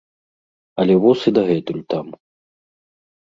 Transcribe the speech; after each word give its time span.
Але 0.83 0.93
воз 1.03 1.19
і 1.31 1.33
дагэтуль 1.37 1.83
там. 1.95 2.07